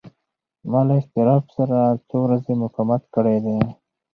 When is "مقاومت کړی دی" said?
2.63-3.59